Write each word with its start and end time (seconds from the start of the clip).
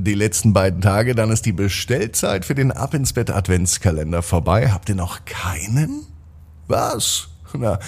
die 0.00 0.14
letzten 0.14 0.52
beiden 0.52 0.80
Tage, 0.80 1.14
dann 1.14 1.30
ist 1.30 1.46
die 1.46 1.52
Bestellzeit 1.52 2.44
für 2.44 2.54
den 2.54 2.72
Ab 2.72 2.94
ins 2.94 3.12
Bett 3.12 3.30
Adventskalender 3.30 4.22
vorbei. 4.22 4.70
Habt 4.70 4.88
ihr 4.88 4.94
noch 4.94 5.24
keinen? 5.24 6.06
Was? 6.66 7.28
Na, 7.52 7.78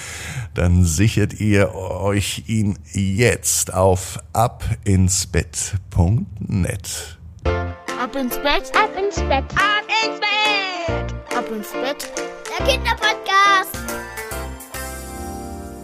dann 0.54 0.84
sichert 0.84 1.34
ihr 1.34 1.74
euch 1.74 2.44
ihn 2.48 2.78
jetzt 2.92 3.72
auf 3.72 4.18
abinsbett.net. 4.32 7.18
Ab 7.44 8.16
ins 8.16 8.36
Bett, 8.38 8.72
ab 8.74 8.90
ins 8.98 9.14
Bett, 9.16 9.44
ab 9.54 9.84
ins 10.04 10.18
Bett, 10.20 11.14
ab 11.36 11.48
ins 11.50 11.72
Bett. 11.72 12.10
Der 12.58 12.66
Kinderpodcast. 12.66 13.81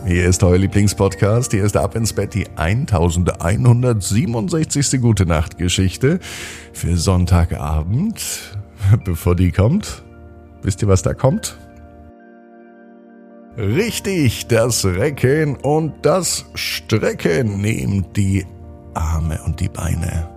Hier 0.06 0.26
ist 0.26 0.42
euer 0.42 0.58
Lieblingspodcast. 0.58 1.52
Hier 1.52 1.64
ist 1.64 1.76
Ab 1.76 1.94
ins 1.94 2.12
Bett 2.12 2.34
die 2.34 2.46
1167. 2.56 5.00
Gute 5.00 5.24
Nacht 5.26 5.58
Geschichte 5.58 6.18
für 6.72 6.96
Sonntagabend. 6.96 8.56
Bevor 9.04 9.34
die 9.34 9.50
kommt, 9.50 10.04
wisst 10.62 10.82
ihr, 10.82 10.89
was 10.89 11.03
da 11.03 11.14
kommt? 11.14 11.58
Richtig, 13.56 14.46
das 14.46 14.84
Recken 14.84 15.56
und 15.56 15.94
das 16.03 16.44
Strecken. 16.54 17.61
Nehmt 17.61 18.17
die 18.17 18.46
Arme 18.94 19.40
und 19.44 19.61
die 19.61 19.68
Beine, 19.68 20.28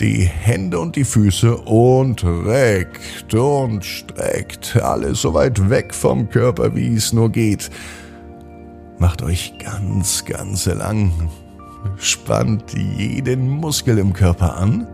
die 0.00 0.24
Hände 0.24 0.80
und 0.80 0.96
die 0.96 1.04
Füße 1.04 1.54
und 1.54 2.24
reckt 2.24 3.34
und 3.34 3.84
streckt 3.84 4.76
alles 4.82 5.20
so 5.20 5.34
weit 5.34 5.70
weg 5.70 5.94
vom 5.94 6.30
Körper, 6.30 6.74
wie 6.74 6.94
es 6.94 7.12
nur 7.12 7.30
geht. 7.30 7.70
Macht 8.98 9.22
euch 9.22 9.54
ganz, 9.58 10.24
ganz 10.24 10.66
lang. 10.66 11.30
Spannt 11.96 12.72
jeden 12.74 13.48
Muskel 13.48 13.98
im 13.98 14.12
Körper 14.12 14.56
an. 14.56 14.86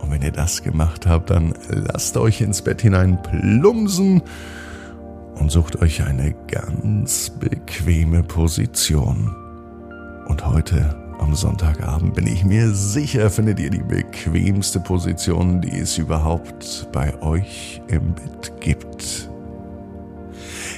Und 0.00 0.10
wenn 0.10 0.22
ihr 0.22 0.32
das 0.32 0.62
gemacht 0.62 1.06
habt, 1.06 1.30
dann 1.30 1.54
lasst 1.68 2.16
euch 2.16 2.40
ins 2.40 2.62
Bett 2.62 2.82
hinein 2.82 3.18
plumsen 3.22 4.22
und 5.34 5.50
sucht 5.50 5.80
euch 5.80 6.04
eine 6.04 6.34
ganz 6.48 7.30
bequeme 7.30 8.22
Position. 8.22 9.34
Und 10.28 10.46
heute 10.46 10.94
am 11.18 11.34
Sonntagabend 11.34 12.14
bin 12.14 12.26
ich 12.26 12.44
mir 12.44 12.70
sicher, 12.70 13.30
findet 13.30 13.58
ihr 13.60 13.70
die 13.70 13.82
bequemste 13.82 14.80
Position, 14.80 15.60
die 15.60 15.78
es 15.78 15.96
überhaupt 15.98 16.88
bei 16.92 17.20
euch 17.22 17.80
im 17.88 18.14
Bett 18.14 18.52
gibt. 18.60 19.30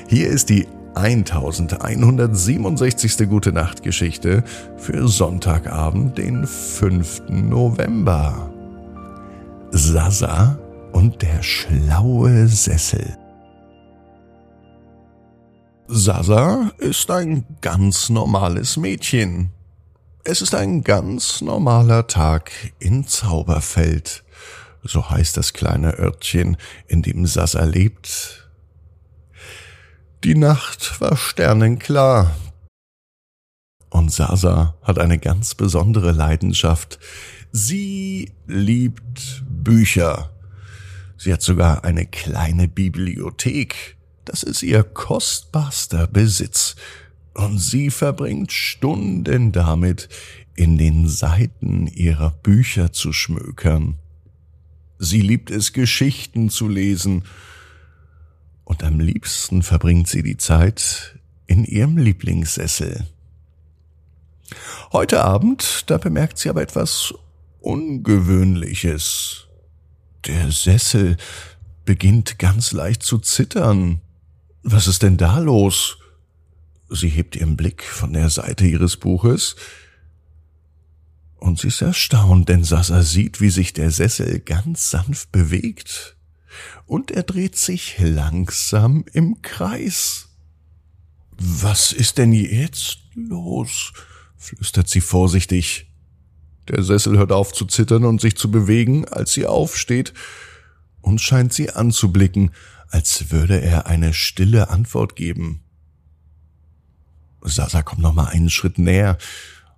Hier 0.08 0.28
ist 0.28 0.50
die 0.50 0.68
1167. 0.96 3.28
Gute 3.28 3.52
Nacht 3.52 3.82
Geschichte 3.82 4.42
für 4.78 5.08
Sonntagabend, 5.08 6.16
den 6.16 6.46
5. 6.46 7.24
November. 7.28 8.50
Sasa 9.72 10.58
und 10.92 11.20
der 11.20 11.42
schlaue 11.42 12.48
Sessel. 12.48 13.18
Sasa 15.86 16.72
ist 16.78 17.10
ein 17.10 17.44
ganz 17.60 18.08
normales 18.08 18.78
Mädchen. 18.78 19.50
Es 20.24 20.40
ist 20.40 20.54
ein 20.54 20.82
ganz 20.82 21.42
normaler 21.42 22.06
Tag 22.06 22.50
in 22.78 23.06
Zauberfeld. 23.06 24.24
So 24.82 25.10
heißt 25.10 25.36
das 25.36 25.52
kleine 25.52 25.98
Örtchen, 25.98 26.56
in 26.88 27.02
dem 27.02 27.26
Sasa 27.26 27.64
lebt. 27.64 28.45
Die 30.26 30.34
Nacht 30.34 31.00
war 31.00 31.16
sternenklar. 31.16 32.36
Und 33.88 34.12
Sasa 34.12 34.74
hat 34.82 34.98
eine 34.98 35.18
ganz 35.18 35.54
besondere 35.54 36.12
Leidenschaft. 36.12 36.98
Sie 37.52 38.32
liebt 38.46 39.44
Bücher. 39.48 40.30
Sie 41.16 41.32
hat 41.32 41.40
sogar 41.40 41.84
eine 41.84 42.04
kleine 42.04 42.68
Bibliothek 42.68 43.96
das 44.26 44.42
ist 44.42 44.62
ihr 44.62 44.82
kostbarster 44.82 46.06
Besitz, 46.06 46.76
und 47.32 47.58
sie 47.58 47.90
verbringt 47.90 48.52
Stunden 48.52 49.52
damit, 49.52 50.08
in 50.54 50.78
den 50.78 51.08
Seiten 51.08 51.86
ihrer 51.86 52.30
Bücher 52.30 52.92
zu 52.92 53.12
schmökern. 53.12 53.98
Sie 54.98 55.20
liebt 55.20 55.50
es, 55.50 55.72
Geschichten 55.72 56.50
zu 56.50 56.68
lesen, 56.68 57.24
und 58.66 58.82
am 58.82 58.98
liebsten 58.98 59.62
verbringt 59.62 60.08
sie 60.08 60.24
die 60.24 60.36
Zeit 60.36 61.14
in 61.46 61.64
ihrem 61.64 61.96
Lieblingssessel. 61.96 63.06
Heute 64.92 65.22
Abend, 65.22 65.84
da 65.86 65.98
bemerkt 65.98 66.36
sie 66.38 66.50
aber 66.50 66.62
etwas 66.62 67.14
Ungewöhnliches. 67.60 69.46
Der 70.26 70.50
Sessel 70.50 71.16
beginnt 71.84 72.40
ganz 72.40 72.72
leicht 72.72 73.04
zu 73.04 73.18
zittern. 73.18 74.00
Was 74.64 74.88
ist 74.88 75.04
denn 75.04 75.16
da 75.16 75.38
los? 75.38 75.98
Sie 76.90 77.08
hebt 77.08 77.36
ihren 77.36 77.56
Blick 77.56 77.84
von 77.84 78.12
der 78.12 78.30
Seite 78.30 78.66
ihres 78.66 78.96
Buches 78.96 79.54
und 81.36 81.60
sie 81.60 81.68
ist 81.68 81.82
erstaunt, 81.82 82.48
denn 82.48 82.64
Sasa 82.64 83.02
sieht, 83.02 83.40
wie 83.40 83.50
sich 83.50 83.72
der 83.72 83.92
Sessel 83.92 84.40
ganz 84.40 84.90
sanft 84.90 85.30
bewegt 85.30 86.15
und 86.86 87.10
er 87.10 87.22
dreht 87.22 87.56
sich 87.56 87.96
langsam 87.98 89.04
im 89.12 89.42
Kreis. 89.42 90.28
Was 91.38 91.92
ist 91.92 92.18
denn 92.18 92.32
jetzt 92.32 92.98
los? 93.14 93.92
flüstert 94.36 94.88
sie 94.88 95.00
vorsichtig. 95.00 95.90
Der 96.68 96.82
Sessel 96.82 97.18
hört 97.18 97.32
auf 97.32 97.52
zu 97.52 97.64
zittern 97.66 98.04
und 98.04 98.20
sich 98.20 98.36
zu 98.36 98.50
bewegen, 98.50 99.06
als 99.06 99.32
sie 99.32 99.46
aufsteht 99.46 100.12
und 101.00 101.20
scheint 101.20 101.52
sie 101.52 101.70
anzublicken, 101.70 102.52
als 102.88 103.30
würde 103.30 103.60
er 103.60 103.86
eine 103.86 104.12
stille 104.14 104.68
Antwort 104.70 105.16
geben. 105.16 105.62
Sasa 107.42 107.82
kommt 107.82 108.02
noch 108.02 108.14
mal 108.14 108.26
einen 108.26 108.50
Schritt 108.50 108.78
näher 108.78 109.18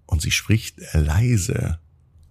und 0.06 0.22
sie 0.22 0.31
spricht 0.31 0.77
leise. 0.93 1.78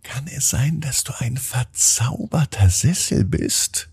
Kann 0.03 0.27
es 0.27 0.49
sein, 0.49 0.79
dass 0.79 1.03
du 1.03 1.13
ein 1.19 1.37
verzauberter 1.37 2.69
Sessel 2.69 3.25
bist? 3.25 3.89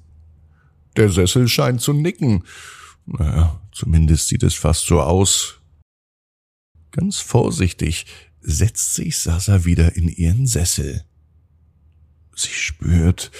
Der 0.96 1.10
Sessel 1.10 1.48
scheint 1.48 1.80
zu 1.80 1.92
nicken. 1.92 2.44
Naja, 3.06 3.60
zumindest 3.72 4.28
sieht 4.28 4.42
es 4.42 4.54
fast 4.54 4.86
so 4.86 5.00
aus. 5.00 5.60
Ganz 6.90 7.18
vorsichtig 7.18 8.06
setzt 8.40 8.94
sich 8.94 9.18
Sasa 9.18 9.64
wieder 9.64 9.96
in 9.96 10.08
ihren 10.08 10.46
Sessel. 10.46 11.04
Sie 12.36 12.52
spürt, 12.52 13.30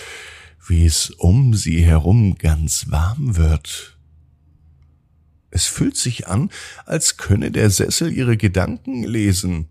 wie 0.67 0.85
es 0.85 1.11
um 1.11 1.55
sie 1.55 1.85
herum 1.85 2.37
ganz 2.37 2.91
warm 2.91 3.37
wird. 3.37 3.99
Es 5.51 5.67
fühlt 5.67 5.97
sich 5.97 6.27
an, 6.27 6.51
als 6.85 7.17
könne 7.17 7.53
der 7.53 7.71
Sessel 7.71 8.13
ihre 8.13 8.37
Gedanken 8.37 9.05
lesen 9.05 9.69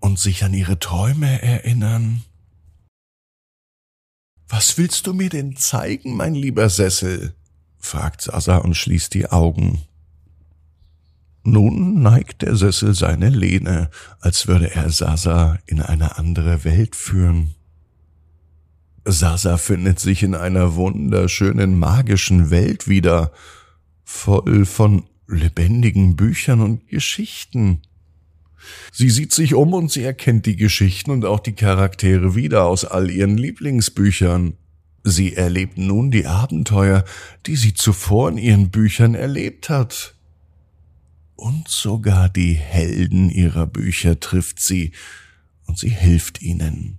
und 0.00 0.18
sich 0.18 0.44
an 0.44 0.52
ihre 0.52 0.78
Träume 0.78 1.40
erinnern. 1.40 2.24
Was 4.48 4.78
willst 4.78 5.06
du 5.06 5.12
mir 5.12 5.28
denn 5.28 5.56
zeigen, 5.56 6.16
mein 6.16 6.34
lieber 6.34 6.68
Sessel? 6.68 7.34
fragt 7.78 8.22
Sasa 8.22 8.56
und 8.58 8.74
schließt 8.74 9.14
die 9.14 9.30
Augen. 9.30 9.82
Nun 11.44 12.02
neigt 12.02 12.42
der 12.42 12.56
Sessel 12.56 12.94
seine 12.94 13.30
Lehne, 13.30 13.90
als 14.20 14.48
würde 14.48 14.74
er 14.74 14.90
Sasa 14.90 15.58
in 15.66 15.80
eine 15.80 16.18
andere 16.18 16.64
Welt 16.64 16.96
führen. 16.96 17.54
Sasa 19.04 19.56
findet 19.56 20.00
sich 20.00 20.22
in 20.22 20.34
einer 20.34 20.74
wunderschönen 20.74 21.78
magischen 21.78 22.50
Welt 22.50 22.88
wieder, 22.88 23.32
voll 24.04 24.66
von 24.66 25.04
lebendigen 25.26 26.16
Büchern 26.16 26.60
und 26.60 26.88
Geschichten. 26.88 27.82
Sie 28.92 29.10
sieht 29.10 29.32
sich 29.32 29.54
um 29.54 29.72
und 29.74 29.90
sie 29.90 30.02
erkennt 30.02 30.46
die 30.46 30.56
Geschichten 30.56 31.10
und 31.10 31.24
auch 31.24 31.40
die 31.40 31.54
Charaktere 31.54 32.34
wieder 32.34 32.64
aus 32.64 32.84
all 32.84 33.10
ihren 33.10 33.38
Lieblingsbüchern. 33.38 34.56
Sie 35.04 35.34
erlebt 35.34 35.78
nun 35.78 36.10
die 36.10 36.26
Abenteuer, 36.26 37.04
die 37.46 37.56
sie 37.56 37.74
zuvor 37.74 38.30
in 38.30 38.38
ihren 38.38 38.70
Büchern 38.70 39.14
erlebt 39.14 39.70
hat. 39.70 40.14
Und 41.36 41.68
sogar 41.68 42.28
die 42.28 42.54
Helden 42.54 43.30
ihrer 43.30 43.66
Bücher 43.66 44.18
trifft 44.18 44.60
sie, 44.60 44.92
und 45.66 45.78
sie 45.78 45.90
hilft 45.90 46.42
ihnen. 46.42 46.98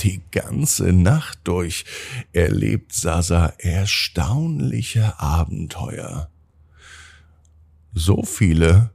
Die 0.00 0.22
ganze 0.30 0.92
Nacht 0.92 1.40
durch 1.44 1.84
erlebt 2.32 2.92
Sasa 2.92 3.52
erstaunliche 3.58 5.20
Abenteuer. 5.20 6.30
So 7.92 8.22
viele 8.24 8.90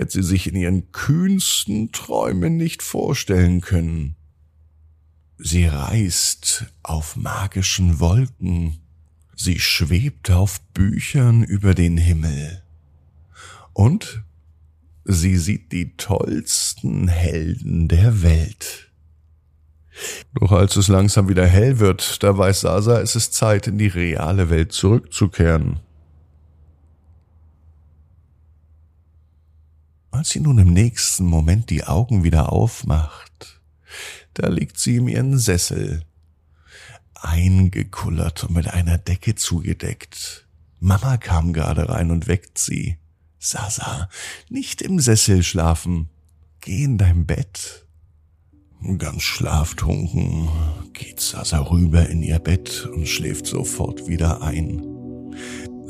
hätte 0.00 0.12
sie 0.12 0.22
sich 0.22 0.46
in 0.46 0.56
ihren 0.56 0.92
kühnsten 0.92 1.92
Träumen 1.92 2.56
nicht 2.56 2.82
vorstellen 2.82 3.60
können. 3.60 4.16
Sie 5.36 5.66
reist 5.66 6.66
auf 6.82 7.16
magischen 7.16 8.00
Wolken, 8.00 8.78
sie 9.36 9.58
schwebt 9.58 10.30
auf 10.30 10.60
Büchern 10.72 11.44
über 11.44 11.74
den 11.74 11.96
Himmel 11.96 12.62
und 13.74 14.22
sie 15.04 15.36
sieht 15.36 15.72
die 15.72 15.96
tollsten 15.96 17.08
Helden 17.08 17.88
der 17.88 18.22
Welt. 18.22 18.90
Doch 20.34 20.52
als 20.52 20.76
es 20.76 20.88
langsam 20.88 21.28
wieder 21.28 21.46
hell 21.46 21.78
wird, 21.78 22.22
da 22.22 22.36
weiß 22.36 22.60
Sasa, 22.60 23.00
es 23.00 23.16
ist 23.16 23.34
Zeit, 23.34 23.66
in 23.66 23.76
die 23.76 23.88
reale 23.88 24.48
Welt 24.48 24.72
zurückzukehren. 24.72 25.80
Als 30.10 30.30
sie 30.30 30.40
nun 30.40 30.58
im 30.58 30.72
nächsten 30.72 31.24
Moment 31.24 31.70
die 31.70 31.84
Augen 31.84 32.24
wieder 32.24 32.52
aufmacht, 32.52 33.60
da 34.34 34.48
liegt 34.48 34.78
sie 34.78 34.96
in 34.96 35.08
ihren 35.08 35.38
Sessel, 35.38 36.04
eingekullert 37.14 38.44
und 38.44 38.54
mit 38.54 38.68
einer 38.68 38.98
Decke 38.98 39.34
zugedeckt. 39.34 40.46
Mama 40.78 41.16
kam 41.18 41.52
gerade 41.52 41.88
rein 41.88 42.10
und 42.10 42.26
weckt 42.26 42.58
sie. 42.58 42.96
Sasa, 43.38 44.08
nicht 44.48 44.82
im 44.82 44.98
Sessel 44.98 45.42
schlafen. 45.42 46.08
Geh 46.60 46.84
in 46.84 46.98
dein 46.98 47.26
Bett. 47.26 47.86
Ganz 48.98 49.22
schlaftrunken 49.22 50.48
geht 50.92 51.20
Sasa 51.20 51.58
rüber 51.58 52.08
in 52.08 52.22
ihr 52.22 52.38
Bett 52.38 52.88
und 52.92 53.06
schläft 53.06 53.46
sofort 53.46 54.08
wieder 54.08 54.42
ein. 54.42 54.89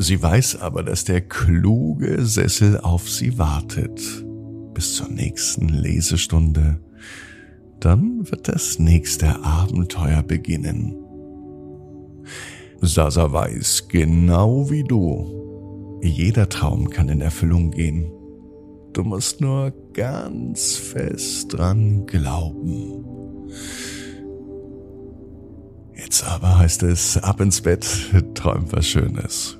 Sie 0.02 0.23
weiß 0.23 0.62
aber, 0.62 0.82
dass 0.82 1.05
der 1.05 1.20
kluge 1.20 2.25
Sessel 2.25 2.81
auf 2.81 3.11
sie 3.11 3.37
wartet. 3.37 4.00
Bis 4.73 4.94
zur 4.94 5.11
nächsten 5.11 5.69
Lesestunde. 5.69 6.81
Dann 7.81 8.31
wird 8.31 8.49
das 8.49 8.79
nächste 8.79 9.44
Abenteuer 9.44 10.23
beginnen. 10.23 10.97
Sasa 12.81 13.31
weiß, 13.31 13.88
genau 13.88 14.70
wie 14.70 14.85
du, 14.85 16.00
jeder 16.02 16.49
Traum 16.49 16.88
kann 16.88 17.11
in 17.11 17.20
Erfüllung 17.20 17.70
gehen. 17.70 18.11
Du 18.94 19.02
musst 19.02 19.43
nur 19.43 19.70
ganz 19.93 20.76
fest 20.76 21.52
dran 21.52 22.06
glauben. 22.06 23.05
Jetzt 25.94 26.25
aber 26.25 26.58
heißt 26.58 26.85
es 26.85 27.19
ab 27.19 27.43
ins 27.43 27.61
Bett, 27.61 27.87
träum 28.35 28.64
was 28.73 28.87
Schönes. 28.87 29.60